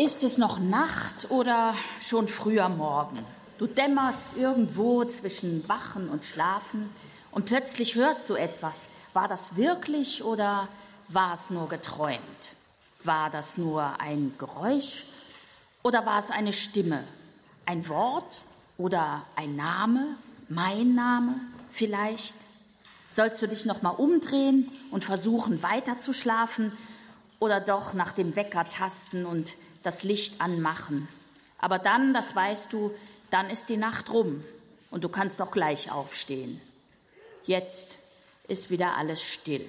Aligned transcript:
Ist 0.00 0.22
es 0.22 0.38
noch 0.38 0.60
Nacht 0.60 1.28
oder 1.28 1.74
schon 1.98 2.28
früher 2.28 2.68
Morgen? 2.68 3.18
Du 3.58 3.66
dämmerst 3.66 4.36
irgendwo 4.36 5.04
zwischen 5.04 5.68
Wachen 5.68 6.08
und 6.08 6.24
Schlafen 6.24 6.88
und 7.32 7.46
plötzlich 7.46 7.96
hörst 7.96 8.30
du 8.30 8.36
etwas. 8.36 8.90
War 9.12 9.26
das 9.26 9.56
wirklich 9.56 10.22
oder 10.22 10.68
war 11.08 11.32
es 11.32 11.50
nur 11.50 11.68
geträumt? 11.68 12.20
War 13.02 13.28
das 13.28 13.58
nur 13.58 14.00
ein 14.00 14.36
Geräusch 14.38 15.02
oder 15.82 16.06
war 16.06 16.20
es 16.20 16.30
eine 16.30 16.52
Stimme? 16.52 17.02
Ein 17.66 17.88
Wort 17.88 18.42
oder 18.76 19.24
ein 19.34 19.56
Name? 19.56 20.14
Mein 20.48 20.94
Name 20.94 21.40
vielleicht? 21.70 22.36
Sollst 23.10 23.42
du 23.42 23.48
dich 23.48 23.64
noch 23.64 23.82
mal 23.82 23.90
umdrehen 23.90 24.70
und 24.92 25.04
versuchen 25.04 25.60
weiterzuschlafen 25.64 26.70
oder 27.40 27.60
doch 27.60 27.94
nach 27.94 28.12
dem 28.12 28.36
Wecker 28.36 28.64
tasten 28.64 29.26
und 29.26 29.54
das 29.82 30.02
Licht 30.02 30.40
anmachen. 30.40 31.08
Aber 31.58 31.78
dann, 31.78 32.14
das 32.14 32.34
weißt 32.34 32.72
du, 32.72 32.90
dann 33.30 33.50
ist 33.50 33.68
die 33.68 33.76
Nacht 33.76 34.12
rum 34.12 34.42
und 34.90 35.04
du 35.04 35.08
kannst 35.08 35.40
auch 35.42 35.50
gleich 35.50 35.90
aufstehen. 35.90 36.60
Jetzt 37.44 37.98
ist 38.46 38.70
wieder 38.70 38.96
alles 38.96 39.22
still. 39.22 39.66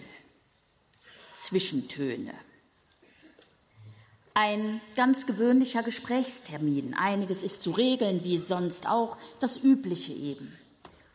Zwischentöne. 1.35 2.33
Ein 4.33 4.79
ganz 4.95 5.25
gewöhnlicher 5.25 5.83
Gesprächstermin. 5.83 6.93
Einiges 6.93 7.43
ist 7.43 7.61
zu 7.61 7.71
regeln, 7.71 8.23
wie 8.23 8.37
sonst 8.37 8.87
auch, 8.87 9.17
das 9.39 9.63
Übliche 9.63 10.13
eben. 10.13 10.57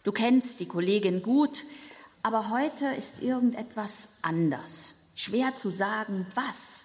Du 0.03 0.13
kennst 0.13 0.61
die 0.61 0.67
Kollegin 0.67 1.23
gut, 1.23 1.63
aber 2.23 2.51
heute 2.51 2.87
ist 2.87 3.23
irgendetwas 3.23 4.19
anders. 4.23 4.95
Schwer 5.15 5.57
zu 5.57 5.71
sagen, 5.71 6.27
was. 6.35 6.85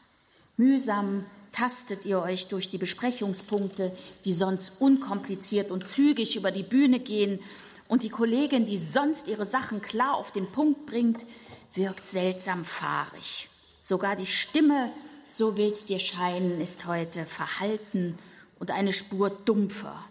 Mühsam 0.55 1.25
tastet 1.59 2.05
ihr 2.05 2.21
euch 2.21 2.47
durch 2.47 2.69
die 2.69 2.77
Besprechungspunkte, 2.77 3.91
die 4.23 4.33
sonst 4.33 4.79
unkompliziert 4.79 5.71
und 5.71 5.85
zügig 5.85 6.37
über 6.37 6.51
die 6.51 6.63
Bühne 6.63 6.99
gehen, 6.99 7.39
und 7.89 8.03
die 8.03 8.09
Kollegin, 8.09 8.65
die 8.65 8.77
sonst 8.77 9.27
ihre 9.27 9.45
Sachen 9.45 9.81
klar 9.81 10.15
auf 10.15 10.31
den 10.31 10.51
Punkt 10.51 10.85
bringt, 10.85 11.25
wirkt 11.73 12.05
seltsam 12.05 12.63
fahrig. 12.63 13.49
Sogar 13.81 14.15
die 14.15 14.27
Stimme, 14.27 14.91
so 15.27 15.57
will's 15.57 15.87
dir 15.87 15.99
scheinen, 15.99 16.61
ist 16.61 16.85
heute 16.85 17.25
verhalten 17.25 18.17
und 18.59 18.69
eine 18.69 18.93
Spur 18.93 19.31
dumpfer. 19.31 20.05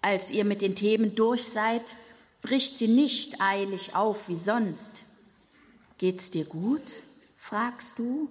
Als 0.00 0.30
ihr 0.30 0.46
mit 0.46 0.62
den 0.62 0.74
Themen 0.74 1.14
durch 1.14 1.44
seid, 1.44 1.82
bricht 2.40 2.78
sie 2.78 2.88
nicht 2.88 3.40
eilig 3.40 3.94
auf 3.94 4.28
wie 4.28 4.34
sonst. 4.34 4.90
Geht's 5.98 6.30
dir 6.30 6.46
gut? 6.46 6.82
fragst 7.36 7.98
du 7.98 8.30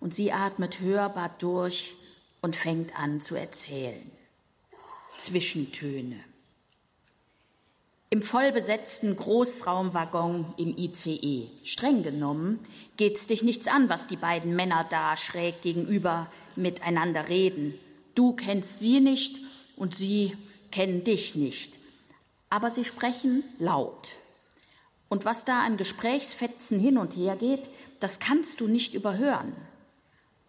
und 0.00 0.14
sie 0.14 0.32
atmet 0.32 0.80
hörbar 0.80 1.34
durch 1.38 1.94
und 2.40 2.56
fängt 2.56 2.98
an 2.98 3.20
zu 3.20 3.34
erzählen. 3.34 4.10
Zwischentöne. 5.16 6.16
Im 8.10 8.22
vollbesetzten 8.22 9.16
Großraumwaggon 9.16 10.54
im 10.56 10.78
ICE, 10.78 11.48
streng 11.64 12.02
genommen, 12.02 12.58
geht's 12.96 13.26
dich 13.26 13.42
nichts 13.42 13.66
an, 13.66 13.90
was 13.90 14.06
die 14.06 14.16
beiden 14.16 14.56
Männer 14.56 14.86
da 14.88 15.16
schräg 15.16 15.60
gegenüber 15.60 16.30
miteinander 16.56 17.28
reden. 17.28 17.74
Du 18.14 18.32
kennst 18.32 18.78
sie 18.78 19.00
nicht 19.00 19.36
und 19.76 19.94
sie 19.94 20.34
kennen 20.70 21.04
dich 21.04 21.34
nicht. 21.34 21.74
Aber 22.48 22.70
sie 22.70 22.86
sprechen 22.86 23.44
laut. 23.58 24.14
Und 25.10 25.26
was 25.26 25.44
da 25.44 25.62
an 25.62 25.76
Gesprächsfetzen 25.76 26.80
hin 26.80 26.96
und 26.96 27.14
her 27.14 27.36
geht, 27.36 27.68
das 28.00 28.20
kannst 28.20 28.60
du 28.60 28.68
nicht 28.68 28.94
überhören 28.94 29.54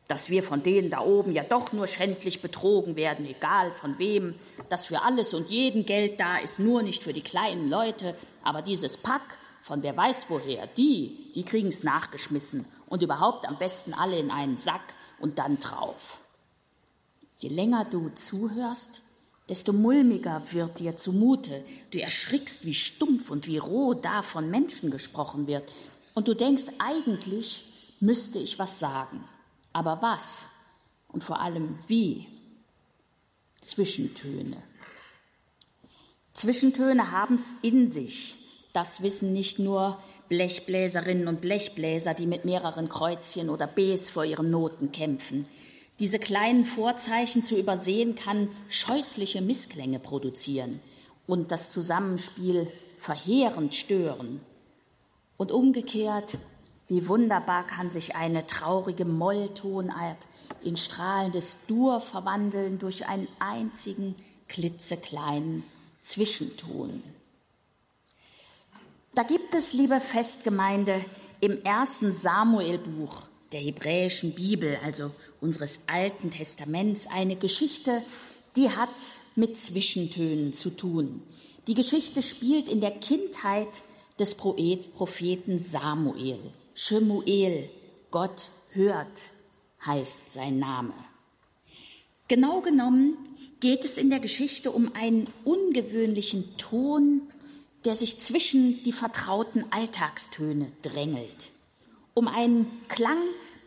dass 0.09 0.31
wir 0.31 0.41
von 0.41 0.63
denen 0.63 0.89
da 0.89 1.01
oben 1.01 1.31
ja 1.31 1.43
doch 1.43 1.71
nur 1.71 1.85
schändlich 1.85 2.41
betrogen 2.41 2.95
werden, 2.95 3.27
egal 3.27 3.71
von 3.71 3.99
wem, 3.99 4.33
dass 4.67 4.85
für 4.85 5.03
alles 5.03 5.35
und 5.35 5.49
jeden 5.51 5.85
Geld 5.85 6.19
da 6.19 6.37
ist, 6.39 6.59
nur 6.59 6.81
nicht 6.81 7.03
für 7.03 7.13
die 7.13 7.21
kleinen 7.21 7.69
Leute, 7.69 8.15
aber 8.43 8.63
dieses 8.63 8.97
Pack 8.97 9.37
von 9.61 9.83
wer 9.83 9.95
weiß 9.95 10.25
woher, 10.29 10.65
die, 10.65 11.31
die 11.35 11.43
kriegen 11.43 11.67
es 11.67 11.83
nachgeschmissen 11.83 12.65
und 12.87 13.03
überhaupt 13.03 13.47
am 13.47 13.59
besten 13.59 13.93
alle 13.93 14.17
in 14.17 14.31
einen 14.31 14.57
Sack 14.57 14.81
und 15.19 15.37
dann 15.37 15.59
drauf. 15.59 16.21
Je 17.37 17.49
länger 17.49 17.85
du 17.85 18.09
zuhörst, 18.15 19.03
desto 19.47 19.73
mulmiger 19.73 20.41
wird 20.49 20.79
dir 20.79 20.97
zumute. 20.97 21.63
Du 21.91 21.99
erschrickst, 21.99 22.65
wie 22.65 22.73
stumpf 22.73 23.29
und 23.29 23.45
wie 23.45 23.59
roh 23.59 23.93
da 23.93 24.23
von 24.23 24.49
Menschen 24.49 24.89
gesprochen 24.89 25.45
wird. 25.45 25.71
Und 26.15 26.27
du 26.27 26.33
denkst, 26.33 26.65
eigentlich 26.79 27.65
müsste 27.99 28.39
ich 28.39 28.57
was 28.57 28.79
sagen. 28.79 29.23
Aber 29.79 30.01
was 30.01 30.49
und 31.07 31.23
vor 31.23 31.39
allem 31.39 31.79
wie? 31.87 32.27
Zwischentöne. 33.61 34.57
Zwischentöne 36.33 37.11
haben 37.11 37.35
es 37.35 37.53
in 37.61 37.87
sich. 37.87 38.35
Das 38.73 39.03
wissen 39.03 39.31
nicht 39.31 39.57
nur 39.57 39.97
Blechbläserinnen 40.27 41.29
und 41.29 41.39
Blechbläser, 41.39 42.13
die 42.13 42.27
mit 42.27 42.43
mehreren 42.43 42.89
Kreuzchen 42.89 43.49
oder 43.49 43.67
Bs 43.67 44.09
vor 44.09 44.25
ihren 44.25 44.51
Noten 44.51 44.91
kämpfen. 44.91 45.47
Diese 45.99 46.19
kleinen 46.19 46.65
Vorzeichen 46.65 47.41
zu 47.41 47.57
übersehen 47.57 48.15
kann 48.15 48.49
scheußliche 48.67 49.39
Missklänge 49.39 49.99
produzieren 49.99 50.81
und 51.25 51.53
das 51.53 51.69
Zusammenspiel 51.69 52.69
verheerend 52.97 53.75
stören. 53.75 54.41
Und 55.37 55.53
umgekehrt 55.53 56.37
wie 56.89 57.07
wunderbar 57.07 57.65
kann 57.65 57.91
sich 57.91 58.15
eine 58.15 58.47
traurige 58.47 59.05
Molltonart 59.05 60.27
in 60.63 60.75
strahlendes 60.75 61.67
Dur 61.67 62.01
verwandeln 62.01 62.79
durch 62.79 63.07
einen 63.07 63.27
einzigen 63.37 64.15
klitzekleinen 64.47 65.63
Zwischenton. 66.01 67.03
Da 69.13 69.23
gibt 69.23 69.53
es, 69.53 69.73
liebe 69.73 69.99
Festgemeinde, 69.99 71.05
im 71.41 71.63
ersten 71.63 72.11
Samuelbuch 72.11 73.23
der 73.51 73.61
hebräischen 73.61 74.33
Bibel, 74.33 74.77
also 74.83 75.11
unseres 75.41 75.87
Alten 75.87 76.31
Testaments, 76.31 77.07
eine 77.07 77.35
Geschichte, 77.35 78.01
die 78.55 78.69
hat 78.69 78.89
mit 79.35 79.57
Zwischentönen 79.57 80.53
zu 80.53 80.71
tun. 80.71 81.21
Die 81.67 81.75
Geschichte 81.75 82.23
spielt 82.23 82.67
in 82.67 82.81
der 82.81 82.91
Kindheit 82.91 83.83
des 84.19 84.35
Propheten 84.35 85.59
Samuel. 85.59 86.39
Shemuel, 86.81 87.69
Gott 88.09 88.47
hört, 88.71 89.23
heißt 89.85 90.29
sein 90.29 90.59
Name. 90.59 90.93
Genau 92.29 92.61
genommen 92.61 93.17
geht 93.59 93.83
es 93.83 93.97
in 93.97 94.09
der 94.09 94.21
Geschichte 94.21 94.71
um 94.71 94.95
einen 94.95 95.27
ungewöhnlichen 95.43 96.55
Ton, 96.55 97.23
der 97.83 97.97
sich 97.97 98.21
zwischen 98.21 98.81
die 98.85 98.93
vertrauten 98.93 99.65
Alltagstöne 99.71 100.71
drängelt, 100.81 101.49
um 102.13 102.29
einen 102.29 102.65
Klang, 102.87 103.23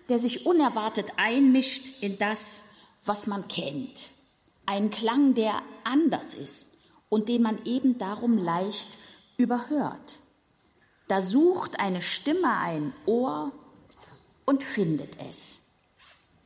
der 0.09 0.19
sich 0.19 0.47
unerwartet 0.47 1.09
einmischt 1.19 2.03
in 2.03 2.17
das, 2.17 2.71
was 3.05 3.27
man 3.27 3.47
kennt, 3.47 4.09
einen 4.65 4.91
Klang, 4.91 5.34
der 5.34 5.61
anders 5.84 6.33
ist 6.33 6.78
und 7.11 7.28
den 7.28 7.43
man 7.43 7.62
eben 7.67 7.99
darum 7.99 8.39
leicht 8.39 8.89
überhört. 9.37 10.22
Da 11.09 11.21
sucht 11.21 11.79
eine 11.79 12.03
Stimme 12.03 12.57
ein 12.57 12.93
Ohr 13.07 13.53
und 14.45 14.63
findet 14.63 15.17
es. 15.31 15.61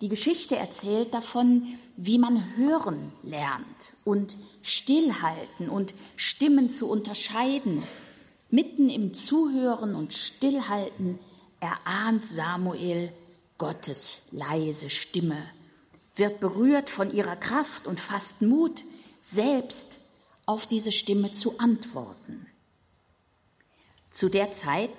Die 0.03 0.09
Geschichte 0.09 0.57
erzählt 0.57 1.15
davon, 1.15 1.79
wie 1.97 2.19
man 2.19 2.57
hören 2.57 3.13
lernt 3.23 3.95
und 4.05 4.37
stillhalten 4.63 5.71
und 5.71 5.95
Stimmen 6.17 6.69
zu 6.69 6.91
unterscheiden. 6.91 7.83
Mitten 8.51 8.91
im 8.91 9.15
Zuhören 9.15 9.95
und 9.95 10.13
Stillhalten 10.13 11.19
erahnt 11.61 12.25
Samuel 12.25 13.11
Gottes 13.57 14.29
leise 14.33 14.91
Stimme, 14.91 15.43
wird 16.15 16.41
berührt 16.41 16.91
von 16.91 17.11
ihrer 17.11 17.37
Kraft 17.37 17.87
und 17.87 17.99
fasst 17.99 18.43
Mut, 18.43 18.85
selbst 19.21 19.99
auf 20.45 20.67
diese 20.67 20.93
Stimme 20.93 21.33
zu 21.33 21.59
antworten. 21.59 22.47
Zu 24.17 24.31
der 24.31 24.51
Zeit, 24.51 24.95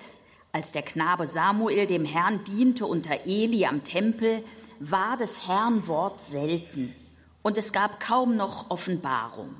als 0.52 0.70
der 0.70 0.82
Knabe 0.82 1.26
Samuel 1.26 1.88
dem 1.88 2.04
Herrn 2.04 2.44
diente 2.44 2.86
unter 2.86 3.26
Eli 3.26 3.66
am 3.66 3.82
Tempel, 3.82 4.44
war 4.78 5.16
des 5.16 5.48
Herrn 5.48 5.88
Wort 5.88 6.20
selten 6.20 6.94
und 7.42 7.58
es 7.58 7.72
gab 7.72 7.98
kaum 7.98 8.36
noch 8.36 8.70
Offenbarung. 8.70 9.56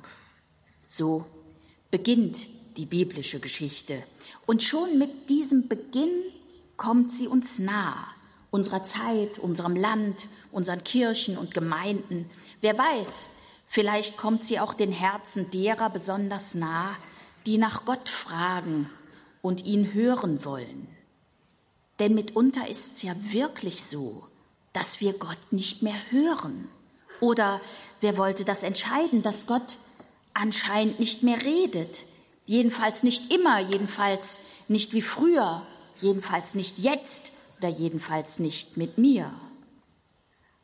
So 0.86 1.24
beginnt 1.90 2.46
die 2.76 2.86
biblische 2.86 3.40
Geschichte 3.40 4.00
und 4.46 4.62
schon 4.62 4.96
mit 4.96 5.28
diesem 5.28 5.66
Beginn 5.66 6.22
kommt 6.76 7.10
sie 7.10 7.26
uns 7.26 7.58
nah, 7.58 7.96
unserer 8.52 8.84
Zeit, 8.84 9.40
unserem 9.40 9.74
Land, 9.74 10.28
unseren 10.52 10.84
Kirchen 10.84 11.36
und 11.36 11.52
Gemeinden. 11.52 12.30
Wer 12.60 12.78
weiß, 12.78 13.30
vielleicht 13.66 14.18
kommt 14.18 14.44
sie 14.44 14.60
auch 14.60 14.74
den 14.74 14.92
Herzen 14.92 15.50
derer 15.50 15.90
besonders 15.90 16.54
nah, 16.54 16.94
die 17.44 17.58
nach 17.58 17.84
Gott 17.84 18.08
fragen 18.08 18.88
und 19.42 19.64
ihn 19.64 19.92
hören 19.92 20.44
wollen. 20.44 20.88
Denn 21.98 22.14
mitunter 22.14 22.68
ist 22.68 22.92
es 22.92 23.02
ja 23.02 23.12
wirklich 23.30 23.84
so, 23.84 24.26
dass 24.72 25.00
wir 25.00 25.12
Gott 25.14 25.38
nicht 25.50 25.82
mehr 25.82 25.96
hören 26.10 26.68
Oder 27.20 27.60
wer 28.00 28.16
wollte 28.16 28.44
das 28.44 28.62
entscheiden, 28.62 29.22
dass 29.22 29.46
Gott 29.46 29.76
anscheinend 30.34 31.00
nicht 31.00 31.22
mehr 31.22 31.42
redet? 31.42 32.04
Jedenfalls 32.46 33.02
nicht 33.02 33.32
immer, 33.32 33.58
jedenfalls 33.58 34.40
nicht 34.68 34.92
wie 34.92 35.02
früher, 35.02 35.62
jedenfalls 35.98 36.54
nicht 36.54 36.78
jetzt 36.78 37.32
oder 37.58 37.68
jedenfalls 37.68 38.38
nicht 38.38 38.76
mit 38.76 38.98
mir. 38.98 39.32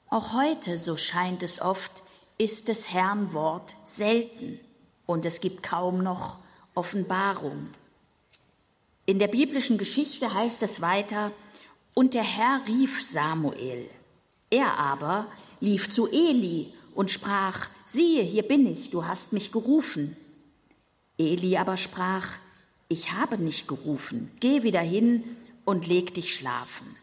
Auch 0.08 0.32
heute, 0.32 0.78
so 0.78 0.96
scheint 0.96 1.42
es 1.42 1.60
oft, 1.60 2.02
ist 2.38 2.68
des 2.68 2.92
Herrn 2.92 3.32
Wort 3.32 3.74
selten 3.84 4.60
und 5.06 5.26
es 5.26 5.40
gibt 5.40 5.62
kaum 5.62 6.02
noch 6.02 6.36
Offenbarung. 6.74 7.68
In 9.06 9.18
der 9.18 9.28
biblischen 9.28 9.76
Geschichte 9.76 10.32
heißt 10.32 10.62
es 10.62 10.80
weiter, 10.80 11.32
und 11.92 12.14
der 12.14 12.24
Herr 12.24 12.62
rief 12.66 13.04
Samuel. 13.04 13.88
Er 14.50 14.78
aber 14.78 15.26
lief 15.60 15.90
zu 15.90 16.10
Eli 16.10 16.72
und 16.94 17.10
sprach, 17.10 17.68
siehe, 17.84 18.22
hier 18.22 18.42
bin 18.42 18.66
ich, 18.66 18.90
du 18.90 19.06
hast 19.06 19.32
mich 19.32 19.52
gerufen. 19.52 20.16
Eli 21.18 21.56
aber 21.56 21.76
sprach, 21.76 22.32
ich 22.88 23.12
habe 23.12 23.38
nicht 23.38 23.68
gerufen, 23.68 24.30
geh 24.40 24.62
wieder 24.62 24.80
hin 24.80 25.36
und 25.64 25.86
leg 25.86 26.14
dich 26.14 26.34
schlafen. 26.34 26.96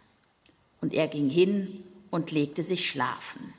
Und 0.81 0.93
er 0.93 1.07
ging 1.07 1.29
hin 1.29 1.83
und 2.09 2.31
legte 2.31 2.63
sich 2.63 2.89
schlafen. 2.89 3.53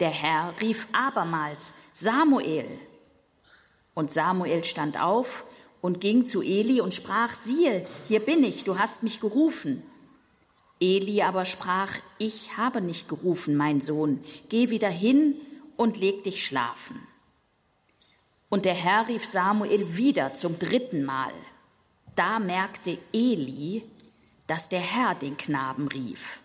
Der 0.00 0.10
Herr 0.10 0.54
rief 0.60 0.88
abermals, 0.92 1.74
Samuel. 1.92 2.66
Und 3.94 4.10
Samuel 4.10 4.64
stand 4.64 5.00
auf 5.00 5.44
und 5.84 6.00
ging 6.00 6.24
zu 6.24 6.40
Eli 6.40 6.80
und 6.80 6.94
sprach, 6.94 7.34
siehe, 7.34 7.86
hier 8.08 8.20
bin 8.20 8.42
ich, 8.42 8.64
du 8.64 8.78
hast 8.78 9.02
mich 9.02 9.20
gerufen. 9.20 9.82
Eli 10.80 11.20
aber 11.20 11.44
sprach, 11.44 11.92
ich 12.16 12.56
habe 12.56 12.80
nicht 12.80 13.06
gerufen, 13.06 13.54
mein 13.54 13.82
Sohn, 13.82 14.24
geh 14.48 14.70
wieder 14.70 14.88
hin 14.88 15.34
und 15.76 15.98
leg 15.98 16.24
dich 16.24 16.42
schlafen. 16.42 16.98
Und 18.48 18.64
der 18.64 18.72
Herr 18.72 19.08
rief 19.08 19.26
Samuel 19.26 19.94
wieder 19.94 20.32
zum 20.32 20.58
dritten 20.58 21.04
Mal. 21.04 21.34
Da 22.16 22.38
merkte 22.38 22.96
Eli, 23.12 23.82
dass 24.46 24.70
der 24.70 24.80
Herr 24.80 25.14
den 25.14 25.36
Knaben 25.36 25.88
rief. 25.88 26.40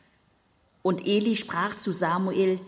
Und 0.81 1.07
Eli 1.07 1.37
sprach 1.37 1.77
zu 1.77 1.93
Samuel, 1.93 2.59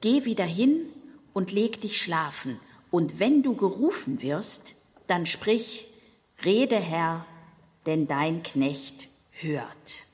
Geh 0.00 0.24
wieder 0.24 0.44
hin 0.44 0.86
und 1.34 1.52
leg 1.52 1.80
dich 1.80 2.02
schlafen, 2.02 2.58
und 2.90 3.20
wenn 3.20 3.44
du 3.44 3.54
gerufen 3.54 4.22
wirst, 4.22 4.74
dann 5.06 5.26
sprich, 5.26 5.86
Rede 6.44 6.76
Herr, 6.76 7.24
denn 7.86 8.06
dein 8.06 8.42
Knecht 8.42 9.08
hört. 9.32 10.04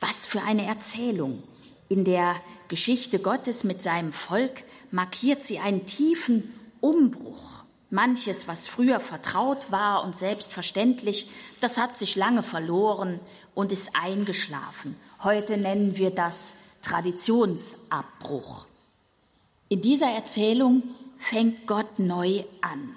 Was 0.00 0.26
für 0.26 0.42
eine 0.42 0.66
Erzählung. 0.66 1.42
In 1.88 2.04
der 2.04 2.36
Geschichte 2.68 3.18
Gottes 3.18 3.64
mit 3.64 3.82
seinem 3.82 4.12
Volk 4.12 4.64
markiert 4.90 5.42
sie 5.42 5.58
einen 5.58 5.86
tiefen 5.86 6.52
Umbruch. 6.80 7.64
Manches, 7.90 8.48
was 8.48 8.66
früher 8.66 8.98
vertraut 8.98 9.70
war 9.70 10.02
und 10.04 10.16
selbstverständlich, 10.16 11.28
das 11.60 11.78
hat 11.78 11.96
sich 11.96 12.16
lange 12.16 12.42
verloren 12.42 13.20
und 13.54 13.70
ist 13.70 13.90
eingeschlafen. 13.94 14.96
Heute 15.22 15.56
nennen 15.56 15.96
wir 15.96 16.10
das 16.10 16.80
Traditionsabbruch. 16.82 18.66
In 19.68 19.80
dieser 19.80 20.10
Erzählung 20.10 20.82
fängt 21.16 21.66
Gott 21.66 21.98
neu 21.98 22.44
an. 22.60 22.94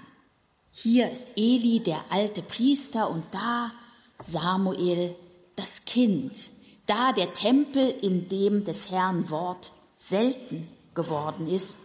Hier 0.82 1.12
ist 1.12 1.34
Eli, 1.36 1.82
der 1.82 2.06
alte 2.10 2.42
Priester, 2.42 3.10
und 3.10 3.26
da 3.32 3.70
Samuel, 4.18 5.14
das 5.58 5.84
Kind, 5.84 6.40
da 6.86 7.12
der 7.12 7.34
Tempel, 7.34 7.90
in 7.90 8.30
dem 8.30 8.64
des 8.64 8.90
Herrn 8.90 9.30
Wort 9.30 9.74
selten 9.98 10.70
geworden 10.96 11.48
ist, 11.48 11.80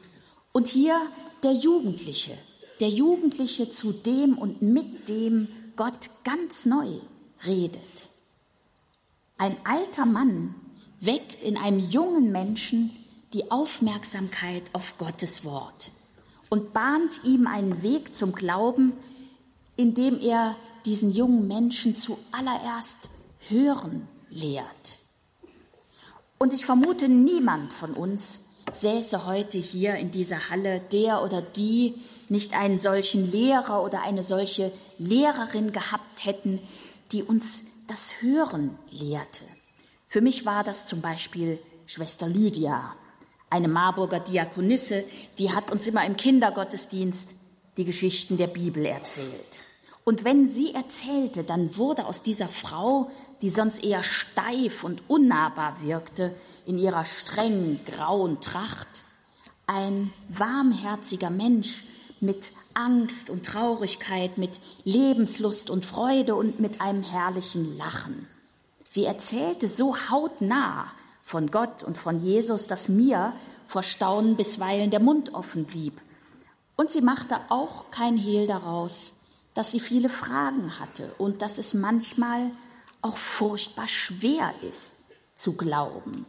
und 0.53 0.69
hier 0.69 0.97
der 1.43 1.55
Jugendliche, 1.55 2.39
der 2.79 2.89
Jugendliche, 2.89 3.69
zu 3.69 3.91
dem 3.91 4.39
und 4.39 4.63
mit 4.63 5.09
dem 5.09 5.49
Gott 5.75 6.09
ganz 6.23 6.65
neu 6.65 6.87
redet. 7.45 8.07
Ein 9.39 9.57
alter 9.65 10.07
Mann 10.07 10.55
weckt 11.01 11.43
in 11.43 11.57
einem 11.57 11.81
jungen 11.81 12.31
Menschen 12.31 12.93
die 13.33 13.51
Aufmerksamkeit 13.51 14.63
auf 14.73 14.99
Gottes 14.99 15.45
Wort 15.45 15.91
und 16.51 16.73
bahnt 16.73 17.25
ihm 17.25 17.47
einen 17.47 17.83
Weg 17.83 18.15
zum 18.15 18.33
Glauben, 18.33 18.93
indem 19.77 20.21
er 20.21 20.57
diesen 20.85 21.13
jungen 21.13 21.49
Menschen 21.49 21.97
zuallererst 21.97 23.09
hören 23.49 24.09
lehrt. 24.31 24.99
Und 26.39 26.53
ich 26.53 26.67
vermute, 26.67 27.09
niemand 27.09 27.73
von 27.73 27.95
uns 27.95 28.41
säße 28.73 29.27
heute 29.27 29.59
hier 29.59 29.97
in 29.97 30.11
dieser 30.11 30.51
Halle, 30.51 30.81
der 30.81 31.23
oder 31.23 31.43
die 31.43 31.95
nicht 32.29 32.55
einen 32.55 32.79
solchen 32.79 33.31
Lehrer 33.31 33.83
oder 33.83 34.03
eine 34.03 34.23
solche 34.23 34.73
Lehrerin 34.99 35.73
gehabt 35.73 36.25
hätten, 36.25 36.61
die 37.13 37.23
uns 37.23 37.87
das 37.89 38.23
Hören 38.23 38.79
lehrte. 38.91 39.45
Für 40.09 40.21
mich 40.21 40.47
war 40.47 40.65
das 40.65 40.87
zum 40.87 41.01
Beispiel 41.01 41.59
Schwester 41.87 42.29
Lydia, 42.29 42.95
eine 43.55 43.69
Marburger 43.69 44.19
Diakonisse, 44.19 45.05
die 45.39 45.53
hat 45.53 45.71
uns 45.71 45.87
immer 45.87 46.05
im 46.05 46.17
Kindergottesdienst 46.17 47.31
die 47.77 47.85
Geschichten 47.85 48.37
der 48.37 48.49
Bibel 48.49 48.85
erzählt. 48.85 49.63
Und 50.03 50.25
wenn 50.25 50.49
sie 50.49 50.75
erzählte, 50.75 51.45
dann 51.45 51.77
wurde 51.77 52.07
aus 52.07 52.23
dieser 52.23 52.49
Frau, 52.49 53.11
die 53.43 53.49
sonst 53.51 53.85
eher 53.85 54.03
steif 54.03 54.83
und 54.83 55.03
unnahbar 55.09 55.83
wirkte, 55.83 56.35
in 56.67 56.79
ihrer 56.79 57.05
strengen 57.05 57.79
grauen 57.87 58.41
Tracht, 58.41 58.89
ein 59.67 60.13
warmherziger 60.29 61.31
Mensch 61.31 61.85
mit 62.21 62.51
Angst 62.75 63.31
und 63.31 63.47
Traurigkeit, 63.47 64.37
mit 64.37 64.59
Lebenslust 64.83 65.71
und 65.71 65.87
Freude 65.87 66.35
und 66.35 66.59
mit 66.59 66.81
einem 66.81 67.05
herrlichen 67.05 67.79
Lachen. 67.79 68.27
Sie 68.89 69.05
erzählte 69.05 69.69
so 69.69 69.97
hautnah 70.11 70.91
von 71.25 71.51
Gott 71.51 71.83
und 71.83 71.99
von 71.99 72.19
Jesus, 72.19 72.67
dass 72.67 72.89
mir 72.89 73.33
vor 73.67 73.83
Staunen 73.83 74.37
bisweilen 74.37 74.91
der 74.91 75.01
Mund 75.01 75.35
offen 75.35 75.65
blieb. 75.65 76.01
Und 76.77 76.91
sie 76.91 77.01
machte 77.01 77.37
auch 77.49 77.91
kein 77.91 78.17
Hehl 78.17 78.47
daraus, 78.47 79.15
dass 79.55 79.71
sie 79.71 79.81
viele 79.81 80.09
Fragen 80.09 80.79
hatte 80.79 81.13
und 81.19 81.41
dass 81.43 81.59
es 81.59 81.75
manchmal 81.75 82.51
auch 83.01 83.17
furchtbar 83.17 83.89
schwer 83.89 84.53
ist 84.63 84.97
zu 85.35 85.57
glauben. 85.57 86.27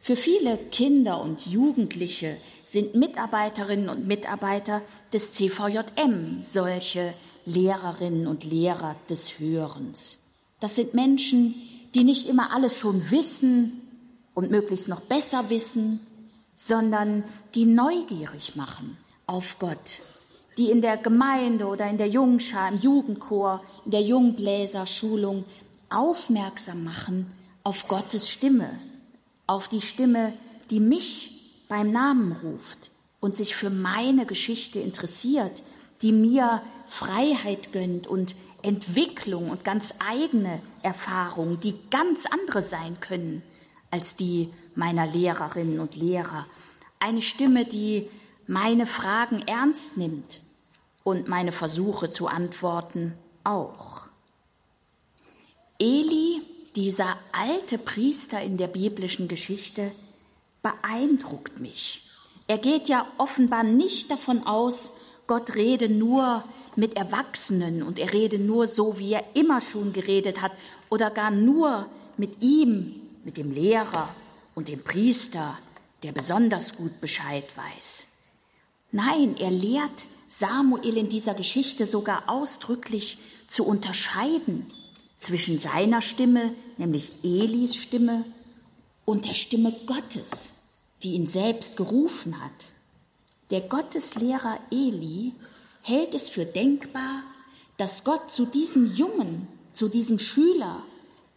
Für 0.00 0.16
viele 0.16 0.56
Kinder 0.56 1.20
und 1.20 1.46
Jugendliche 1.46 2.36
sind 2.64 2.94
Mitarbeiterinnen 2.94 3.88
und 3.88 4.06
Mitarbeiter 4.06 4.80
des 5.12 5.32
CVJM 5.32 6.40
solche 6.40 7.12
Lehrerinnen 7.44 8.26
und 8.26 8.44
Lehrer 8.44 8.96
des 9.10 9.38
Hörens. 9.38 10.18
Das 10.60 10.76
sind 10.76 10.94
Menschen, 10.94 11.54
die 11.94 12.04
nicht 12.04 12.28
immer 12.28 12.52
alles 12.52 12.76
schon 12.76 13.10
wissen 13.10 13.72
und 14.34 14.50
möglichst 14.50 14.88
noch 14.88 15.00
besser 15.00 15.50
wissen, 15.50 16.00
sondern 16.56 17.24
die 17.54 17.64
neugierig 17.64 18.56
machen 18.56 18.96
auf 19.26 19.58
Gott 19.58 20.00
die 20.58 20.70
in 20.70 20.82
der 20.82 20.96
Gemeinde 20.96 21.66
oder 21.66 21.88
in 21.88 21.98
der 21.98 22.08
Jungschar, 22.08 22.68
im 22.68 22.80
Jugendchor, 22.80 23.62
in 23.84 23.92
der 23.92 24.02
Jungbläserschulung 24.02 25.44
aufmerksam 25.88 26.84
machen 26.84 27.32
auf 27.62 27.86
Gottes 27.86 28.28
Stimme, 28.28 28.68
auf 29.46 29.68
die 29.68 29.80
Stimme, 29.80 30.32
die 30.70 30.80
mich 30.80 31.64
beim 31.68 31.92
Namen 31.92 32.32
ruft 32.42 32.90
und 33.20 33.36
sich 33.36 33.54
für 33.54 33.70
meine 33.70 34.26
Geschichte 34.26 34.80
interessiert, 34.80 35.62
die 36.02 36.12
mir 36.12 36.62
Freiheit 36.88 37.72
gönnt 37.72 38.06
und 38.06 38.34
Entwicklung 38.62 39.50
und 39.50 39.64
ganz 39.64 39.94
eigene 40.00 40.60
Erfahrungen, 40.82 41.60
die 41.60 41.74
ganz 41.90 42.26
andere 42.26 42.62
sein 42.62 42.98
können 43.00 43.42
als 43.90 44.16
die 44.16 44.52
meiner 44.74 45.06
Lehrerinnen 45.06 45.80
und 45.80 45.96
Lehrer. 45.96 46.46
Eine 46.98 47.22
Stimme, 47.22 47.64
die 47.64 48.08
meine 48.46 48.86
Fragen 48.86 49.42
ernst 49.46 49.96
nimmt 49.96 50.40
und 51.04 51.28
meine 51.28 51.52
Versuche 51.52 52.10
zu 52.10 52.26
antworten 52.26 53.14
auch. 53.44 54.02
Eli, 55.78 56.42
dieser 56.74 57.16
alte 57.32 57.78
Priester 57.78 58.42
in 58.42 58.56
der 58.56 58.66
biblischen 58.66 59.28
Geschichte, 59.28 59.92
beeindruckt 60.62 61.60
mich. 61.60 62.08
Er 62.46 62.58
geht 62.58 62.88
ja 62.88 63.06
offenbar 63.18 63.62
nicht 63.62 64.10
davon 64.10 64.44
aus, 64.44 64.94
Gott 65.26 65.54
rede 65.54 65.88
nur 65.88 66.42
mit 66.78 66.96
Erwachsenen 66.96 67.82
und 67.82 67.98
er 67.98 68.12
rede 68.12 68.38
nur 68.38 68.68
so, 68.68 69.00
wie 69.00 69.12
er 69.12 69.24
immer 69.34 69.60
schon 69.60 69.92
geredet 69.92 70.40
hat 70.40 70.52
oder 70.90 71.10
gar 71.10 71.32
nur 71.32 71.86
mit 72.16 72.40
ihm, 72.40 72.94
mit 73.24 73.36
dem 73.36 73.50
Lehrer 73.50 74.14
und 74.54 74.68
dem 74.68 74.84
Priester, 74.84 75.58
der 76.04 76.12
besonders 76.12 76.76
gut 76.76 77.00
Bescheid 77.00 77.44
weiß. 77.56 78.06
Nein, 78.92 79.36
er 79.38 79.50
lehrt 79.50 80.04
Samuel 80.28 80.96
in 80.96 81.08
dieser 81.08 81.34
Geschichte 81.34 81.84
sogar 81.84 82.28
ausdrücklich 82.28 83.18
zu 83.48 83.66
unterscheiden 83.66 84.70
zwischen 85.18 85.58
seiner 85.58 86.00
Stimme, 86.00 86.54
nämlich 86.76 87.10
Elis 87.24 87.74
Stimme, 87.74 88.24
und 89.04 89.26
der 89.28 89.34
Stimme 89.34 89.74
Gottes, 89.86 90.52
die 91.02 91.14
ihn 91.14 91.26
selbst 91.26 91.76
gerufen 91.76 92.40
hat. 92.40 92.72
Der 93.50 93.62
Gotteslehrer 93.62 94.60
Eli 94.70 95.32
hält 95.82 96.14
es 96.14 96.28
für 96.28 96.44
denkbar, 96.44 97.22
dass 97.76 98.04
Gott 98.04 98.30
zu 98.30 98.46
diesem 98.46 98.94
Jungen, 98.94 99.46
zu 99.72 99.88
diesem 99.88 100.18
Schüler 100.18 100.82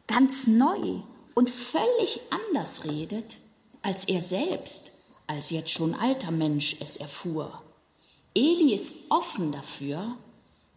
ganz 0.08 0.48
neu 0.48 1.02
und 1.36 1.50
völlig 1.50 2.20
anders 2.30 2.86
redet, 2.86 3.38
als 3.82 4.06
er 4.06 4.22
selbst, 4.22 4.92
als 5.28 5.50
jetzt 5.50 5.70
schon 5.70 5.94
alter 5.94 6.32
Mensch, 6.32 6.78
es 6.80 6.98
erfuhr. 6.98 7.62
Eli 8.34 8.74
ist 8.74 8.96
offen 9.10 9.52
dafür, 9.52 10.18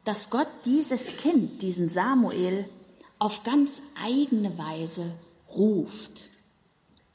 dass 0.04 0.30
Gott 0.30 0.48
dieses 0.64 1.16
Kind, 1.16 1.62
diesen 1.62 1.88
Samuel, 1.88 2.68
auf 3.18 3.44
ganz 3.44 3.80
eigene 4.04 4.56
Weise 4.58 5.12
ruft. 5.56 6.28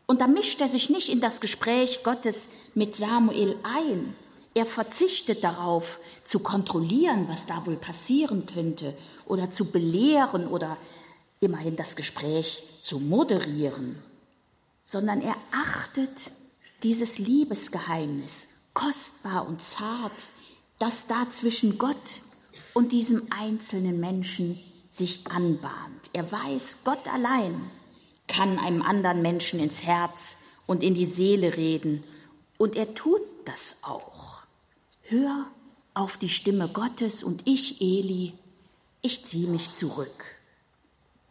Und 0.07 0.21
da 0.21 0.27
mischt 0.27 0.59
er 0.59 0.67
sich 0.67 0.89
nicht 0.89 1.09
in 1.09 1.21
das 1.21 1.39
Gespräch 1.39 2.03
Gottes 2.03 2.49
mit 2.73 2.95
Samuel 2.95 3.57
ein. 3.63 4.15
Er 4.53 4.65
verzichtet 4.65 5.43
darauf, 5.43 5.99
zu 6.23 6.39
kontrollieren, 6.39 7.27
was 7.27 7.45
da 7.45 7.65
wohl 7.65 7.77
passieren 7.77 8.45
könnte, 8.45 8.95
oder 9.25 9.49
zu 9.49 9.65
belehren 9.65 10.47
oder 10.47 10.77
immerhin 11.39 11.75
das 11.75 11.95
Gespräch 11.95 12.63
zu 12.81 12.99
moderieren, 12.99 14.01
sondern 14.81 15.21
er 15.21 15.35
achtet 15.51 16.31
dieses 16.83 17.19
Liebesgeheimnis 17.19 18.47
kostbar 18.73 19.47
und 19.47 19.61
zart, 19.61 20.27
das 20.79 21.07
da 21.07 21.29
zwischen 21.29 21.77
Gott 21.77 22.21
und 22.73 22.91
diesem 22.91 23.27
einzelnen 23.29 23.99
Menschen 23.99 24.59
sich 24.89 25.27
anbahnt. 25.29 26.09
Er 26.13 26.31
weiß, 26.31 26.79
Gott 26.83 27.07
allein 27.11 27.69
kann 28.27 28.59
einem 28.59 28.81
anderen 28.81 29.21
Menschen 29.21 29.59
ins 29.59 29.83
Herz 29.83 30.37
und 30.67 30.83
in 30.83 30.93
die 30.93 31.05
Seele 31.05 31.57
reden. 31.57 32.03
Und 32.57 32.75
er 32.75 32.93
tut 32.93 33.21
das 33.45 33.77
auch. 33.81 34.28
Hör 35.09 35.47
auf 35.95 36.17
die 36.17 36.29
Stimme 36.29 36.69
Gottes 36.69 37.23
und 37.23 37.47
ich, 37.47 37.81
Eli, 37.81 38.33
ich 39.01 39.25
ziehe 39.25 39.47
mich 39.47 39.73
zurück. 39.73 40.23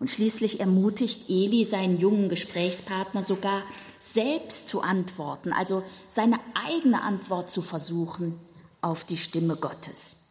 Und 0.00 0.10
schließlich 0.10 0.58
ermutigt 0.58 1.30
Eli 1.30 1.64
seinen 1.64 2.00
jungen 2.00 2.28
Gesprächspartner 2.28 3.22
sogar, 3.22 3.62
selbst 4.00 4.66
zu 4.66 4.80
antworten, 4.80 5.52
also 5.52 5.84
seine 6.08 6.40
eigene 6.54 7.02
Antwort 7.02 7.52
zu 7.52 7.62
versuchen 7.62 8.36
auf 8.80 9.04
die 9.04 9.16
Stimme 9.16 9.54
Gottes. 9.54 10.24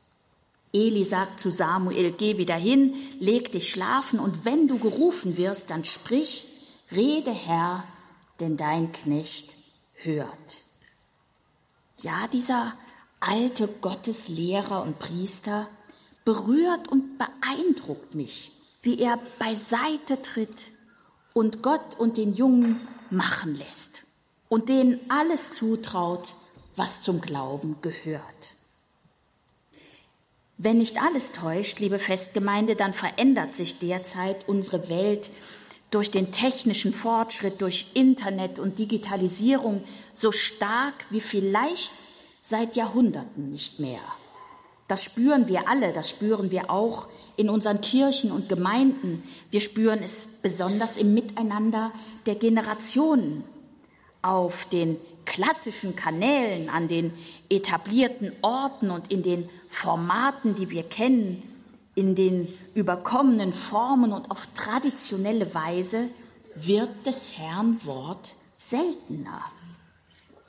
Eli 0.74 1.06
sagt 1.06 1.40
zu 1.40 1.50
Samuel, 1.50 2.12
geh 2.12 2.38
wieder 2.38 2.56
hin, 2.56 2.96
leg 3.20 3.54
dich 3.54 3.72
schlafen 3.72 4.20
und 4.20 4.44
wenn 4.44 4.68
du 4.68 4.78
gerufen 4.78 5.38
wirst, 5.38 5.70
dann 5.70 5.86
sprich, 5.86 6.44
Rede 6.92 7.32
Herr, 7.32 7.86
denn 8.42 8.58
dein 8.58 8.92
Knecht 8.92 9.56
hört. 9.96 10.62
Ja, 12.00 12.28
dieser 12.28 12.74
alte 13.20 13.68
Gotteslehrer 13.68 14.82
und 14.84 15.00
Priester 15.00 15.68
berührt 16.26 16.88
und 16.88 17.18
beeindruckt 17.18 18.16
mich, 18.16 18.52
wie 18.82 19.00
er 19.00 19.20
beiseite 19.40 20.22
tritt 20.22 20.66
und 21.34 21.64
Gott 21.64 21.98
und 21.98 22.18
den 22.18 22.34
Jungen 22.34 22.88
machen 23.10 23.56
lässt 23.56 24.04
und 24.50 24.70
denen 24.70 25.00
alles 25.10 25.54
zutraut, 25.54 26.34
was 26.76 27.02
zum 27.02 27.22
Glauben 27.22 27.78
gehört. 27.82 28.54
Wenn 30.58 30.80
nicht 30.80 31.02
alles 31.02 31.34
täuscht, 31.34 31.80
liebe 31.80 32.00
Festgemeinde, 32.00 32.76
dann 32.76 32.94
verändert 32.94 33.54
sich 33.54 33.78
derzeit 33.80 34.48
unsere 34.48 34.90
Welt 34.90 35.30
durch 35.92 36.12
den 36.12 36.32
technischen 36.32 36.94
Fortschritt, 36.94 37.62
durch 37.62 37.92
Internet 37.94 38.60
und 38.60 38.80
Digitalisierung 38.80 39.84
so 40.14 40.32
stark 40.32 40.96
wie 41.10 41.22
vielleicht 41.22 41.94
seit 42.42 42.76
Jahrhunderten 42.76 43.50
nicht 43.50 43.80
mehr. 43.80 44.00
Das 44.88 45.04
spüren 45.04 45.48
wir 45.48 45.68
alle, 45.68 45.92
das 45.92 46.10
spüren 46.10 46.50
wir 46.50 46.70
auch 46.70 47.08
in 47.36 47.50
unseren 47.50 47.82
Kirchen 47.82 48.32
und 48.32 48.48
Gemeinden. 48.48 49.24
Wir 49.52 49.60
spüren 49.60 50.00
es 50.02 50.40
besonders 50.42 50.98
im 50.98 51.14
Miteinander 51.14 51.92
der 52.26 52.36
Generationen. 52.36 53.44
Auf 54.22 54.66
den 54.70 54.98
klassischen 55.26 55.96
Kanälen, 55.96 56.70
an 56.70 56.88
den 56.88 57.14
etablierten 57.50 58.32
Orten 58.42 58.90
und 58.90 59.12
in 59.12 59.24
den 59.24 59.50
Formaten, 59.70 60.56
die 60.56 60.70
wir 60.70 60.84
kennen, 60.84 61.44
in 61.96 62.16
den 62.16 62.48
überkommenen 62.74 63.54
Formen 63.54 64.14
und 64.14 64.32
auf 64.32 64.48
traditionelle 64.54 65.54
Weise 65.54 66.10
wird 66.56 67.06
des 67.06 67.38
Herrn 67.38 67.80
Wort 67.84 68.36
seltener. 68.58 69.42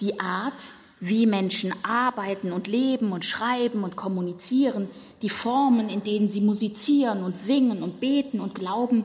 Die 0.00 0.20
Art, 0.20 0.70
wie 1.00 1.26
Menschen 1.26 1.72
arbeiten 1.82 2.52
und 2.52 2.66
leben 2.66 3.12
und 3.12 3.24
schreiben 3.24 3.84
und 3.84 3.96
kommunizieren, 3.96 4.88
die 5.22 5.28
Formen, 5.28 5.88
in 5.88 6.02
denen 6.02 6.28
sie 6.28 6.40
musizieren 6.40 7.24
und 7.24 7.36
singen 7.36 7.82
und 7.82 8.00
beten 8.00 8.40
und 8.40 8.54
glauben, 8.54 9.04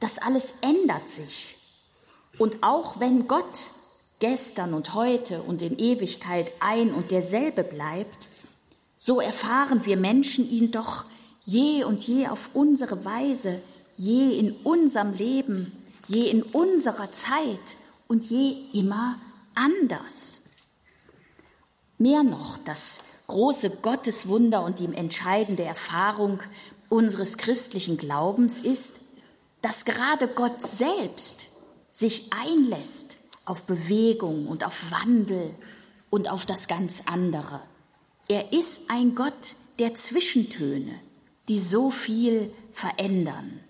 das 0.00 0.18
alles 0.18 0.56
ändert 0.60 1.08
sich. 1.08 1.56
Und 2.38 2.62
auch 2.62 3.00
wenn 3.00 3.28
Gott 3.28 3.70
gestern 4.18 4.74
und 4.74 4.94
heute 4.94 5.42
und 5.42 5.62
in 5.62 5.78
Ewigkeit 5.78 6.50
ein 6.60 6.92
und 6.92 7.10
derselbe 7.10 7.62
bleibt, 7.64 8.28
so 8.96 9.20
erfahren 9.20 9.84
wir 9.84 9.96
Menschen 9.96 10.48
ihn 10.50 10.72
doch 10.72 11.04
je 11.42 11.84
und 11.84 12.06
je 12.06 12.28
auf 12.28 12.50
unsere 12.54 13.04
Weise, 13.04 13.60
je 13.94 14.38
in 14.38 14.52
unserem 14.64 15.12
Leben, 15.14 15.72
je 16.08 16.28
in 16.30 16.42
unserer 16.42 17.12
Zeit 17.12 17.76
und 18.08 18.24
je 18.30 18.56
immer 18.72 19.18
anders. 19.54 20.40
Mehr 22.04 22.22
noch, 22.22 22.58
das 22.58 22.98
große 23.28 23.70
Gotteswunder 23.80 24.62
und 24.62 24.78
die 24.78 24.94
entscheidende 24.94 25.64
Erfahrung 25.64 26.38
unseres 26.90 27.38
christlichen 27.38 27.96
Glaubens 27.96 28.60
ist, 28.60 28.96
dass 29.62 29.86
gerade 29.86 30.28
Gott 30.28 30.60
selbst 30.60 31.46
sich 31.90 32.30
einlässt 32.30 33.14
auf 33.46 33.62
Bewegung 33.64 34.48
und 34.48 34.64
auf 34.64 34.90
Wandel 34.90 35.54
und 36.10 36.28
auf 36.28 36.44
das 36.44 36.68
ganz 36.68 37.04
andere. 37.06 37.62
Er 38.28 38.52
ist 38.52 38.90
ein 38.90 39.14
Gott 39.14 39.54
der 39.78 39.94
Zwischentöne, 39.94 41.00
die 41.48 41.58
so 41.58 41.90
viel 41.90 42.52
verändern. 42.74 43.60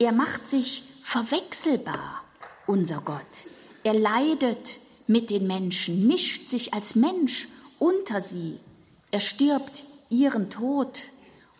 Er 0.00 0.10
macht 0.10 0.48
sich 0.48 0.82
verwechselbar, 1.04 2.24
unser 2.66 3.00
Gott. 3.02 3.44
Er 3.84 3.94
leidet 3.94 4.78
mit 5.06 5.30
den 5.30 5.46
Menschen, 5.46 6.08
mischt 6.08 6.48
sich 6.48 6.74
als 6.74 6.96
Mensch 6.96 7.46
unter 7.80 8.20
sie. 8.20 8.60
Er 9.10 9.18
stirbt 9.18 9.82
ihren 10.08 10.50
Tod 10.50 11.02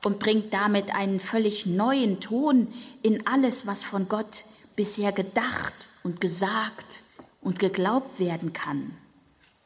und 0.05 0.21
bringt 0.21 0.55
damit 0.55 0.95
einen 0.95 1.19
völlig 1.19 1.67
neuen 1.67 2.21
Ton 2.21 2.69
in 3.03 3.27
alles, 3.27 3.67
was 3.67 3.83
von 3.83 4.09
Gott 4.09 4.45
bisher 4.77 5.11
gedacht 5.11 5.75
und 6.05 6.21
gesagt 6.21 7.01
und 7.41 7.59
geglaubt 7.59 8.21
werden 8.21 8.53
kann. 8.53 8.93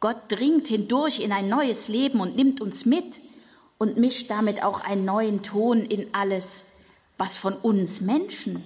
Gott 0.00 0.20
dringt 0.28 0.68
hindurch 0.68 1.20
in 1.20 1.32
ein 1.32 1.48
neues 1.48 1.88
Leben 1.88 2.20
und 2.20 2.36
nimmt 2.36 2.60
uns 2.60 2.84
mit 2.84 3.20
und 3.78 3.98
mischt 3.98 4.30
damit 4.30 4.62
auch 4.62 4.80
einen 4.80 5.04
neuen 5.04 5.42
Ton 5.42 5.84
in 5.84 6.14
alles, 6.14 6.66
was 7.16 7.36
von 7.36 7.54
uns 7.54 8.00
Menschen 8.00 8.62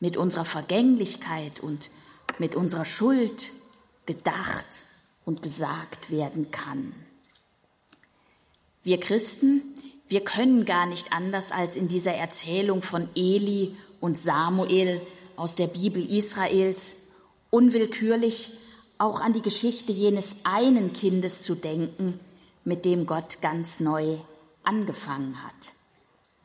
mit 0.00 0.16
unserer 0.16 0.44
Vergänglichkeit 0.44 1.60
und 1.60 1.90
mit 2.38 2.54
unserer 2.56 2.84
Schuld 2.84 3.50
gedacht 4.06 4.82
und 5.24 5.42
gesagt 5.42 6.10
werden 6.10 6.50
kann. 6.50 6.94
Wir 8.84 9.00
Christen, 9.00 9.62
wir 10.08 10.20
können 10.20 10.66
gar 10.66 10.84
nicht 10.84 11.10
anders 11.10 11.52
als 11.52 11.74
in 11.74 11.88
dieser 11.88 12.12
Erzählung 12.12 12.82
von 12.82 13.08
Eli 13.14 13.74
und 13.98 14.18
Samuel 14.18 15.00
aus 15.36 15.56
der 15.56 15.68
Bibel 15.68 16.04
Israels 16.04 16.96
unwillkürlich 17.48 18.52
auch 18.98 19.22
an 19.22 19.32
die 19.32 19.40
Geschichte 19.40 19.90
jenes 19.90 20.44
einen 20.44 20.92
Kindes 20.92 21.42
zu 21.42 21.54
denken, 21.54 22.20
mit 22.64 22.84
dem 22.84 23.06
Gott 23.06 23.40
ganz 23.40 23.80
neu 23.80 24.18
angefangen 24.64 25.42
hat, 25.42 25.72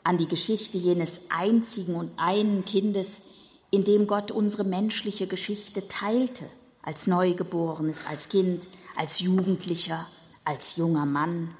an 0.03 0.17
die 0.17 0.27
Geschichte 0.27 0.77
jenes 0.77 1.31
einzigen 1.31 1.95
und 1.95 2.11
einen 2.17 2.63
Kindes, 2.63 3.23
in 3.69 3.83
dem 3.83 4.07
Gott 4.07 4.31
unsere 4.31 4.63
menschliche 4.63 5.27
Geschichte 5.27 5.89
teilte, 5.89 6.45
als 6.83 7.05
Neugeborenes, 7.05 8.05
als 8.05 8.29
Kind, 8.29 8.65
als 8.95 9.19
Jugendlicher, 9.19 10.07
als 10.45 10.77
junger 10.77 11.05
Mann. 11.05 11.53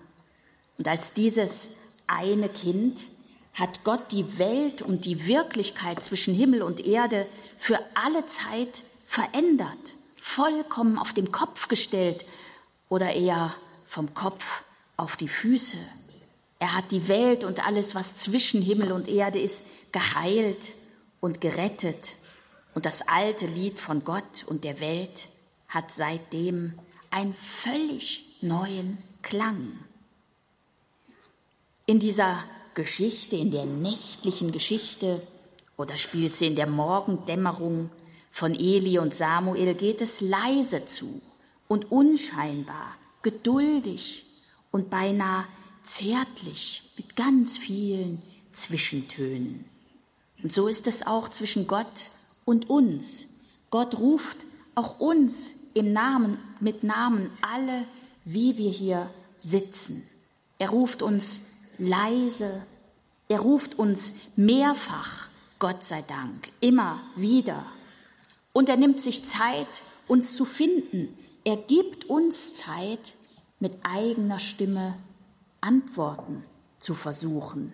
Und 0.80 0.88
als 0.88 1.14
dieses 1.14 1.76
eine 2.08 2.48
Kind 2.50 3.04
hat 3.54 3.84
Gott 3.84 4.12
die 4.12 4.40
Welt 4.40 4.82
und 4.82 5.06
die 5.06 5.28
Wirklichkeit 5.28 6.02
zwischen 6.02 6.34
Himmel 6.34 6.62
und 6.62 6.80
Erde 6.86 7.28
für 7.58 7.78
alle 7.94 8.26
Zeit 8.26 8.84
verändert, 9.06 9.78
vollkommen 10.16 10.98
auf 10.98 11.12
den 11.12 11.34
Kopf 11.34 11.68
gestellt 11.68 12.24
oder 12.88 13.14
eher 13.14 13.54
vom 13.88 14.14
Kopf 14.14 14.64
auf 14.96 15.18
die 15.18 15.28
Füße. 15.28 15.78
Er 16.60 16.76
hat 16.76 16.92
die 16.92 17.10
Welt 17.10 17.44
und 17.44 17.66
alles, 17.68 17.94
was 17.94 18.16
zwischen 18.16 18.62
Himmel 18.62 18.94
und 18.94 19.10
Erde 19.10 19.40
ist, 19.40 19.68
geheilt 19.92 20.70
und 21.20 21.42
gerettet 21.42 22.14
Und 22.74 22.86
das 22.86 23.08
alte 23.10 23.48
Lied 23.48 23.80
von 23.80 24.06
Gott 24.06 24.46
und 24.46 24.64
der 24.64 24.80
Welt 24.80 25.28
hat 25.68 25.92
seitdem 25.92 26.80
einen 27.10 27.34
völlig 27.34 28.38
neuen 28.42 28.98
Klang. 29.22 29.78
In 31.90 31.98
dieser 31.98 32.44
Geschichte, 32.76 33.36
in 33.36 33.50
der 33.50 33.66
nächtlichen 33.66 34.52
Geschichte 34.52 35.24
oder 35.76 35.98
spielt 35.98 36.36
sie 36.36 36.46
in 36.46 36.56
der 36.56 36.68
Morgendämmerung 36.68 37.90
von 38.30 38.54
Eli 38.54 39.00
und 39.00 39.16
Samuel, 39.16 39.74
geht 39.74 40.00
es 40.00 40.22
leise 40.22 40.86
zu 40.86 41.20
und 41.68 41.92
unscheinbar, 41.92 42.96
geduldig 43.24 44.24
und 44.70 44.92
beinahe 44.92 45.46
zärtlich 45.84 46.84
mit 46.96 47.16
ganz 47.16 47.58
vielen 47.58 48.22
Zwischentönen. 48.52 49.66
Und 50.44 50.54
so 50.54 50.68
ist 50.68 50.86
es 50.86 51.08
auch 51.08 51.28
zwischen 51.30 51.66
Gott 51.66 52.12
und 52.46 52.70
uns. 52.70 53.30
Gott 53.72 53.98
ruft 53.98 54.38
auch 54.76 55.00
uns 55.00 55.72
im 55.74 55.92
Namen, 55.92 56.38
mit 56.60 56.84
Namen 56.84 57.32
alle, 57.42 57.86
wie 58.26 58.58
wir 58.58 58.70
hier 58.70 59.10
sitzen. 59.40 60.08
Er 60.60 60.70
ruft 60.70 61.02
uns 61.02 61.49
leise, 61.80 62.62
er 63.28 63.40
ruft 63.40 63.78
uns 63.78 64.38
mehrfach, 64.38 65.28
Gott 65.60 65.84
sei 65.84 66.04
Dank, 66.08 66.52
immer 66.60 67.00
wieder. 67.16 67.66
Und 68.54 68.70
er 68.70 68.78
nimmt 68.78 69.02
sich 69.02 69.26
Zeit, 69.26 69.68
uns 70.08 70.34
zu 70.34 70.46
finden. 70.46 71.18
Er 71.44 71.58
gibt 71.58 72.06
uns 72.06 72.56
Zeit, 72.58 73.14
mit 73.60 73.74
eigener 73.84 74.40
Stimme 74.40 74.98
Antworten 75.62 76.44
zu 76.80 76.94
versuchen. 76.94 77.74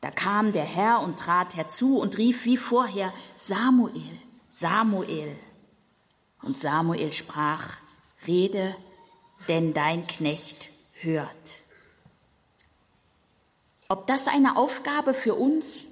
Da 0.00 0.10
kam 0.10 0.52
der 0.52 0.64
Herr 0.64 1.00
und 1.00 1.18
trat 1.18 1.56
herzu 1.56 1.98
und 1.98 2.18
rief 2.18 2.44
wie 2.44 2.56
vorher, 2.56 3.12
Samuel, 3.36 4.18
Samuel. 4.48 5.36
Und 6.42 6.56
Samuel 6.58 7.12
sprach, 7.12 7.76
Rede, 8.26 8.74
denn 9.48 9.72
dein 9.74 10.06
Knecht 10.06 10.68
hört. 11.00 11.60
Ob 13.90 14.06
das 14.06 14.28
eine 14.28 14.56
Aufgabe 14.56 15.14
für 15.14 15.34
uns 15.34 15.86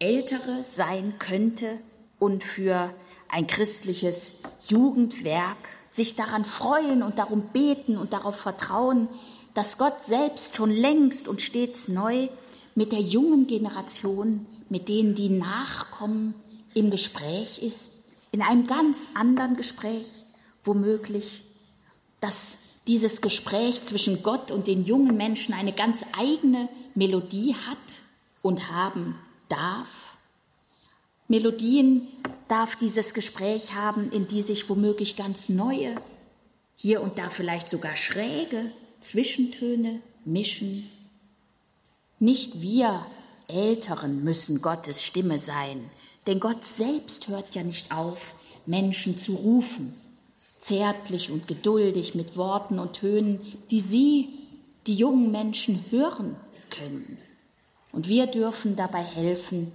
Ältere 0.00 0.64
sein 0.64 1.14
könnte 1.20 1.78
und 2.18 2.42
für 2.42 2.92
ein 3.28 3.46
christliches 3.46 4.32
Jugendwerk, 4.66 5.56
sich 5.86 6.16
daran 6.16 6.44
freuen 6.44 7.04
und 7.04 7.20
darum 7.20 7.42
beten 7.52 7.96
und 7.96 8.12
darauf 8.12 8.34
vertrauen, 8.34 9.08
dass 9.54 9.78
Gott 9.78 10.02
selbst 10.02 10.56
schon 10.56 10.72
längst 10.72 11.28
und 11.28 11.42
stets 11.42 11.86
neu 11.86 12.28
mit 12.74 12.90
der 12.90 12.98
jungen 12.98 13.46
Generation, 13.46 14.46
mit 14.68 14.88
denen 14.88 15.14
die 15.14 15.28
nachkommen, 15.28 16.34
im 16.74 16.90
Gespräch 16.90 17.62
ist, 17.62 17.92
in 18.32 18.42
einem 18.42 18.66
ganz 18.66 19.10
anderen 19.14 19.56
Gespräch, 19.56 20.24
womöglich, 20.64 21.44
dass 22.20 22.63
dieses 22.86 23.20
Gespräch 23.20 23.82
zwischen 23.82 24.22
Gott 24.22 24.50
und 24.50 24.66
den 24.66 24.84
jungen 24.84 25.16
Menschen 25.16 25.54
eine 25.54 25.72
ganz 25.72 26.04
eigene 26.18 26.68
Melodie 26.94 27.54
hat 27.68 27.78
und 28.42 28.70
haben 28.70 29.18
darf. 29.48 30.16
Melodien 31.28 32.06
darf 32.48 32.76
dieses 32.76 33.14
Gespräch 33.14 33.74
haben, 33.74 34.12
in 34.12 34.28
die 34.28 34.42
sich 34.42 34.68
womöglich 34.68 35.16
ganz 35.16 35.48
neue, 35.48 35.96
hier 36.76 37.00
und 37.00 37.18
da 37.18 37.30
vielleicht 37.30 37.68
sogar 37.68 37.96
schräge 37.96 38.70
Zwischentöne 39.00 40.00
mischen 40.24 40.90
nicht 42.24 42.62
wir 42.62 43.04
Älteren 43.48 44.24
müssen 44.24 44.62
Gottes 44.62 45.02
Stimme 45.02 45.36
sein, 45.36 45.90
denn 46.26 46.40
Gott 46.40 46.64
selbst 46.64 47.28
hört 47.28 47.54
ja 47.54 47.62
nicht 47.62 47.92
auf, 47.92 48.34
Menschen 48.64 49.18
zu 49.18 49.34
rufen, 49.34 49.94
zärtlich 50.64 51.30
und 51.30 51.46
geduldig 51.46 52.14
mit 52.14 52.38
Worten 52.38 52.78
und 52.78 52.94
Tönen, 52.94 53.40
die 53.70 53.80
sie, 53.80 54.30
die 54.86 54.94
jungen 54.94 55.30
Menschen, 55.30 55.84
hören 55.90 56.36
können. 56.70 57.18
Und 57.92 58.08
wir 58.08 58.26
dürfen 58.26 58.74
dabei 58.74 59.02
helfen, 59.02 59.72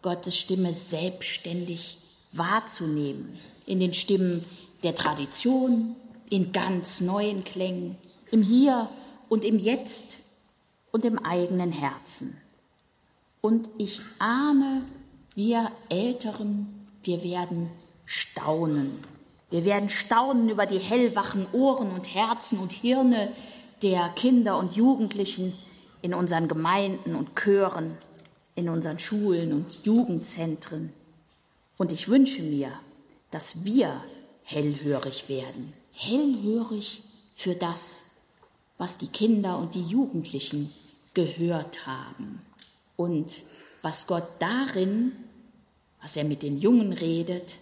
Gottes 0.00 0.36
Stimme 0.36 0.72
selbstständig 0.72 1.98
wahrzunehmen, 2.32 3.38
in 3.66 3.78
den 3.78 3.92
Stimmen 3.92 4.42
der 4.82 4.94
Tradition, 4.94 5.96
in 6.30 6.52
ganz 6.52 7.02
neuen 7.02 7.44
Klängen, 7.44 7.96
im 8.30 8.42
Hier 8.42 8.88
und 9.28 9.44
im 9.44 9.58
Jetzt 9.58 10.16
und 10.92 11.04
im 11.04 11.18
eigenen 11.18 11.72
Herzen. 11.72 12.38
Und 13.42 13.68
ich 13.76 14.00
ahne, 14.18 14.82
wir 15.34 15.70
Älteren, 15.90 16.88
wir 17.04 17.22
werden 17.22 17.70
staunen. 18.06 19.11
Wir 19.52 19.66
werden 19.66 19.90
staunen 19.90 20.48
über 20.48 20.64
die 20.64 20.78
hellwachen 20.78 21.46
Ohren 21.52 21.90
und 21.90 22.14
Herzen 22.14 22.58
und 22.58 22.72
Hirne 22.72 23.30
der 23.82 24.08
Kinder 24.16 24.56
und 24.56 24.76
Jugendlichen 24.76 25.52
in 26.00 26.14
unseren 26.14 26.48
Gemeinden 26.48 27.14
und 27.14 27.36
Chören, 27.36 27.98
in 28.54 28.70
unseren 28.70 28.98
Schulen 28.98 29.52
und 29.52 29.84
Jugendzentren. 29.84 30.90
Und 31.76 31.92
ich 31.92 32.08
wünsche 32.08 32.40
mir, 32.40 32.72
dass 33.30 33.62
wir 33.62 34.02
hellhörig 34.42 35.28
werden, 35.28 35.74
hellhörig 35.92 37.02
für 37.34 37.54
das, 37.54 38.04
was 38.78 38.96
die 38.96 39.08
Kinder 39.08 39.58
und 39.58 39.74
die 39.74 39.82
Jugendlichen 39.82 40.72
gehört 41.12 41.86
haben 41.86 42.40
und 42.96 43.42
was 43.82 44.06
Gott 44.06 44.28
darin, 44.38 45.12
was 46.00 46.16
er 46.16 46.24
mit 46.24 46.42
den 46.42 46.58
Jungen 46.58 46.94
redet, 46.94 47.56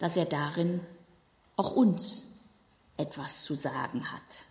dass 0.00 0.16
er 0.16 0.24
darin 0.24 0.80
auch 1.60 1.72
uns 1.72 2.24
etwas 2.96 3.42
zu 3.42 3.54
sagen 3.54 4.10
hat. 4.10 4.46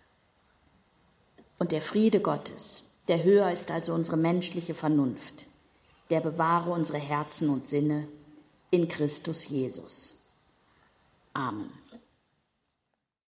Und 1.58 1.72
der 1.72 1.82
Friede 1.82 2.20
Gottes, 2.20 2.84
der 3.08 3.24
höher 3.24 3.50
ist 3.50 3.70
als 3.70 3.88
unsere 3.88 4.16
menschliche 4.16 4.74
Vernunft, 4.74 5.46
der 6.10 6.20
bewahre 6.20 6.70
unsere 6.70 6.98
Herzen 6.98 7.50
und 7.50 7.66
Sinne 7.66 8.06
in 8.70 8.88
Christus 8.88 9.48
Jesus. 9.48 10.14
Amen. 11.34 11.70